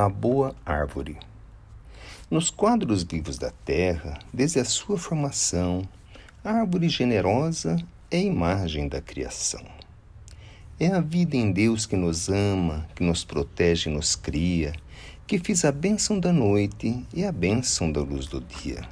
A 0.00 0.08
Boa 0.08 0.54
Árvore. 0.64 1.18
Nos 2.30 2.50
quadros 2.50 3.02
vivos 3.02 3.36
da 3.36 3.50
terra, 3.50 4.20
desde 4.32 4.60
a 4.60 4.64
sua 4.64 4.96
formação, 4.96 5.82
a 6.44 6.52
árvore 6.52 6.88
generosa 6.88 7.76
é 8.08 8.18
a 8.18 8.22
imagem 8.22 8.86
da 8.86 9.00
criação. 9.00 9.64
É 10.78 10.86
a 10.86 11.00
vida 11.00 11.36
em 11.36 11.50
Deus 11.50 11.84
que 11.84 11.96
nos 11.96 12.28
ama, 12.28 12.86
que 12.94 13.02
nos 13.02 13.24
protege 13.24 13.90
e 13.90 13.92
nos 13.92 14.14
cria, 14.14 14.72
que 15.26 15.36
fiz 15.36 15.64
a 15.64 15.72
bênção 15.72 16.20
da 16.20 16.32
noite 16.32 17.04
e 17.12 17.24
a 17.24 17.32
bênção 17.32 17.90
da 17.90 18.00
luz 18.00 18.26
do 18.26 18.40
dia. 18.40 18.88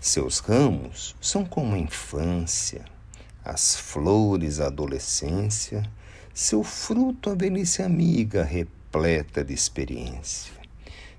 Seus 0.00 0.40
ramos 0.40 1.14
são 1.20 1.44
como 1.44 1.76
a 1.76 1.78
infância, 1.78 2.84
as 3.44 3.76
flores 3.76 4.58
a 4.58 4.66
adolescência, 4.66 5.88
seu 6.34 6.64
fruto 6.64 7.30
a 7.30 7.36
velhice 7.36 7.84
amiga, 7.84 8.42
repleta 8.94 9.42
de 9.42 9.52
experiência. 9.52 10.52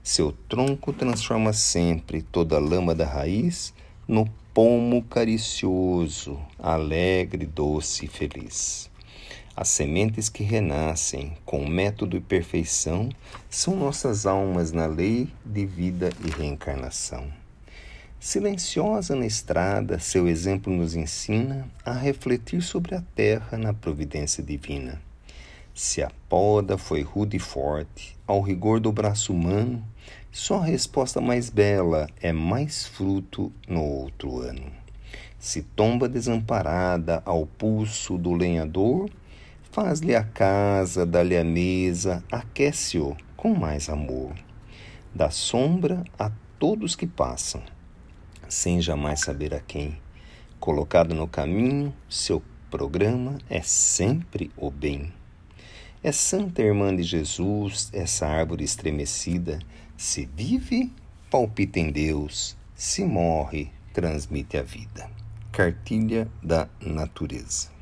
Seu 0.01 0.31
tronco 0.31 0.93
transforma 0.93 1.51
sempre 1.51 2.21
toda 2.21 2.55
a 2.55 2.59
lama 2.59 2.95
da 2.95 3.05
raiz 3.05 3.73
no 4.07 4.29
pomo 4.53 5.03
caricioso, 5.03 6.39
alegre, 6.57 7.45
doce 7.45 8.05
e 8.05 8.07
feliz. 8.07 8.89
As 9.57 9.67
sementes 9.67 10.29
que 10.29 10.41
renascem 10.41 11.33
com 11.45 11.67
método 11.67 12.15
e 12.15 12.21
perfeição 12.21 13.09
são 13.49 13.75
nossas 13.75 14.25
almas 14.25 14.71
na 14.71 14.85
lei 14.85 15.27
de 15.45 15.65
vida 15.65 16.11
e 16.23 16.29
reencarnação. 16.29 17.27
Silenciosa 18.21 19.15
na 19.15 19.25
estrada, 19.25 19.99
seu 19.99 20.29
exemplo 20.29 20.73
nos 20.73 20.95
ensina 20.95 21.67
a 21.83 21.91
refletir 21.91 22.61
sobre 22.61 22.95
a 22.95 23.03
terra 23.13 23.57
na 23.57 23.73
providência 23.73 24.41
divina. 24.41 25.04
Se 25.77 26.01
a 26.01 26.09
poda 26.29 26.77
foi 26.77 27.01
rude 27.01 27.35
e 27.35 27.39
forte, 27.39 28.17
ao 28.25 28.39
rigor 28.39 28.79
do 28.79 28.93
braço 28.93 29.33
humano, 29.33 29.85
só 30.31 30.59
a 30.59 30.65
resposta 30.65 31.19
mais 31.19 31.49
bela 31.49 32.07
é 32.21 32.31
mais 32.31 32.87
fruto 32.87 33.51
no 33.67 33.83
outro 33.83 34.39
ano. 34.39 34.71
Se 35.37 35.63
tomba 35.63 36.07
desamparada 36.07 37.21
ao 37.25 37.45
pulso 37.45 38.17
do 38.17 38.31
lenhador, 38.31 39.09
faz-lhe 39.69 40.15
a 40.15 40.23
casa, 40.23 41.05
dá-lhe 41.05 41.35
a 41.35 41.43
mesa, 41.43 42.23
aquece-o 42.31 43.13
com 43.35 43.53
mais 43.53 43.89
amor. 43.89 44.33
Dá 45.13 45.29
sombra 45.29 46.05
a 46.17 46.31
todos 46.57 46.95
que 46.95 47.05
passam, 47.05 47.61
sem 48.47 48.79
jamais 48.79 49.19
saber 49.19 49.53
a 49.53 49.59
quem. 49.59 49.99
Colocado 50.57 51.13
no 51.13 51.27
caminho, 51.27 51.93
seu 52.09 52.41
programa 52.71 53.37
é 53.49 53.61
sempre 53.61 54.49
o 54.55 54.71
bem. 54.71 55.11
É 56.07 56.11
Santa 56.11 56.61
Irmã 56.61 56.95
de 56.95 57.01
Jesus, 57.01 57.89
essa 57.91 58.27
árvore 58.27 58.63
estremecida. 58.63 59.57
Se 59.97 60.29
vive, 60.35 60.93
palpita 61.31 61.79
em 61.79 61.91
Deus. 61.91 62.55
Se 62.75 63.03
morre, 63.03 63.71
transmite 63.91 64.55
a 64.55 64.61
vida. 64.61 65.09
Cartilha 65.51 66.29
da 66.43 66.69
Natureza. 66.79 67.74